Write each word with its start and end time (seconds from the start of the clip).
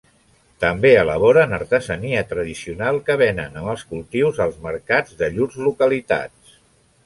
També 0.63 0.91
elaboren 1.01 1.53
artesania 1.57 2.23
tradicional, 2.33 2.99
que 3.11 3.19
venen, 3.25 3.61
amb 3.63 3.71
els 3.77 3.87
cultius, 3.93 4.43
als 4.49 4.59
mercats 4.67 5.23
de 5.23 5.33
llurs 5.37 5.63
localitats. 5.71 6.61